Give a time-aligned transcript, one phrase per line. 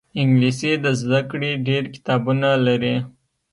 [0.21, 2.95] انګلیسي د زده کړې ډېر کتابونه لري